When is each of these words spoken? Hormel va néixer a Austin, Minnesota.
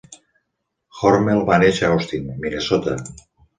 Hormel 1.01 1.43
va 1.51 1.61
néixer 1.65 1.85
a 1.85 1.93
Austin, 1.99 2.35
Minnesota. 2.47 2.99